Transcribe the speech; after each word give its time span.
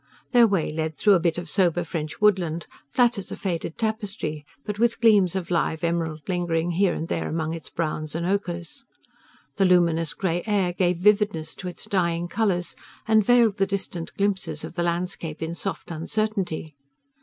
Their 0.31 0.47
way 0.47 0.71
led 0.73 0.97
through 0.97 1.13
a 1.13 1.19
bit 1.19 1.37
of 1.37 1.47
sober 1.47 1.83
French 1.83 2.19
woodland, 2.19 2.65
flat 2.91 3.19
as 3.19 3.31
a 3.31 3.35
faded 3.37 3.77
tapestry, 3.77 4.47
but 4.65 4.79
with 4.79 4.99
gleams 4.99 5.35
of 5.35 5.51
live 5.51 5.83
emerald 5.83 6.21
lingering 6.27 6.71
here 6.71 6.95
and 6.95 7.07
there 7.07 7.29
among 7.29 7.53
its 7.53 7.69
browns 7.69 8.15
and 8.15 8.25
ochres. 8.25 8.83
The 9.57 9.65
luminous 9.65 10.15
grey 10.15 10.41
air 10.47 10.73
gave 10.73 10.97
vividness 10.97 11.53
to 11.57 11.67
its 11.67 11.85
dying 11.85 12.27
colours, 12.27 12.75
and 13.07 13.23
veiled 13.23 13.57
the 13.57 13.67
distant 13.67 14.11
glimpses 14.15 14.63
of 14.63 14.73
the 14.73 14.81
landscape 14.81 15.39
in 15.39 15.53
soft 15.53 15.91
uncertainty. 15.91 16.73